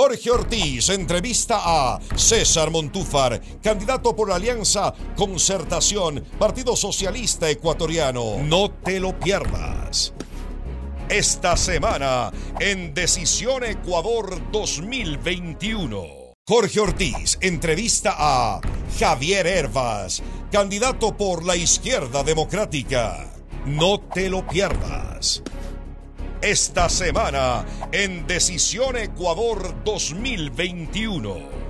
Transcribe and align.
Jorge 0.00 0.30
Ortiz 0.30 0.90
entrevista 0.90 1.58
a 1.60 1.98
César 2.14 2.70
Montúfar, 2.70 3.42
candidato 3.60 4.14
por 4.14 4.28
la 4.28 4.36
Alianza 4.36 4.94
Concertación, 5.16 6.22
Partido 6.38 6.76
Socialista 6.76 7.50
Ecuatoriano. 7.50 8.38
No 8.44 8.70
te 8.70 9.00
lo 9.00 9.18
pierdas. 9.18 10.14
Esta 11.08 11.56
semana 11.56 12.30
en 12.60 12.94
Decisión 12.94 13.64
Ecuador 13.64 14.40
2021. 14.52 16.06
Jorge 16.46 16.78
Ortiz 16.78 17.36
entrevista 17.40 18.14
a 18.16 18.60
Javier 19.00 19.48
Hervas, 19.48 20.22
candidato 20.52 21.16
por 21.16 21.44
la 21.44 21.56
Izquierda 21.56 22.22
Democrática. 22.22 23.32
No 23.66 23.98
te 23.98 24.30
lo 24.30 24.46
pierdas 24.46 25.42
esta 26.50 26.88
semana 26.88 27.62
en 27.92 28.26
Decisión 28.26 28.96
Ecuador 28.96 29.84
2021. 29.84 31.67